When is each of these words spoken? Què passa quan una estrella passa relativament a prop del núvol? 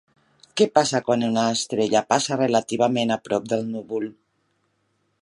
Què 0.59 0.65
passa 0.77 1.01
quan 1.09 1.25
una 1.27 1.43
estrella 1.57 2.03
passa 2.15 2.39
relativament 2.41 3.17
a 3.17 3.19
prop 3.29 3.49
del 3.53 3.71
núvol? 3.77 4.13